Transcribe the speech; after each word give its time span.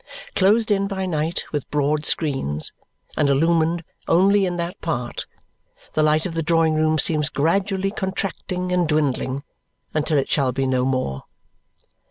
Closed 0.33 0.71
in 0.71 0.87
by 0.87 1.05
night 1.05 1.45
with 1.51 1.69
broad 1.69 2.07
screens, 2.07 2.73
and 3.15 3.29
illumined 3.29 3.83
only 4.07 4.47
in 4.47 4.57
that 4.57 4.81
part, 4.81 5.27
the 5.93 6.01
light 6.01 6.25
of 6.25 6.33
the 6.33 6.41
drawing 6.41 6.73
room 6.73 6.97
seems 6.97 7.29
gradually 7.29 7.91
contracting 7.91 8.71
and 8.71 8.87
dwindling 8.87 9.43
until 9.93 10.17
it 10.17 10.27
shall 10.27 10.51
be 10.51 10.65
no 10.65 10.85
more. 10.85 11.25